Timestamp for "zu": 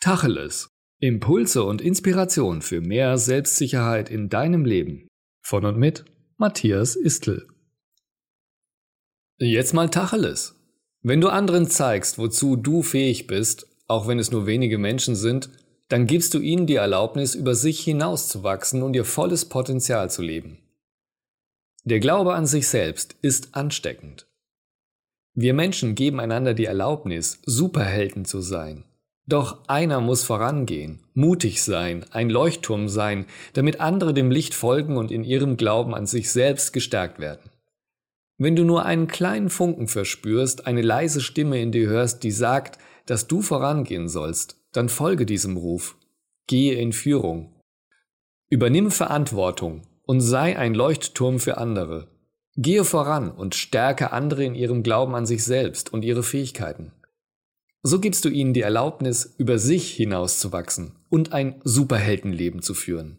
20.10-20.22, 28.24-28.40, 62.60-62.74